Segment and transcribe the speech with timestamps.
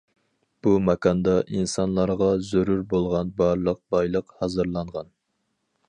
[0.67, 5.15] بۇ ماكاندا ئىنسانلارغا زۆرۈر بولغان بارلىق بايلىق ھازىرلانغان.